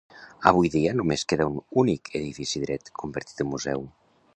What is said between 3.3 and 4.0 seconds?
en museu.